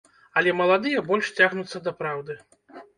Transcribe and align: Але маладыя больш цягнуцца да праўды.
Але 0.39 0.53
маладыя 0.61 1.05
больш 1.11 1.31
цягнуцца 1.39 1.85
да 1.87 1.91
праўды. 2.05 2.33